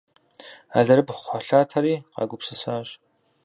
Алэрыбгъу-кхъухьлъатэри 0.77 1.95
къагупсысащ. 2.13 2.89